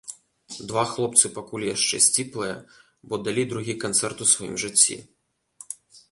[0.69, 2.55] Два хлопцы, пакуль яшчэ сціплыя,
[3.11, 4.97] бо далі другі канцэрт у сваім жыцці.